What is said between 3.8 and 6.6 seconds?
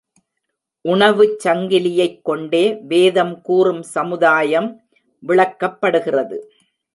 சமுதாயம் விளக்கப்படுகிறது.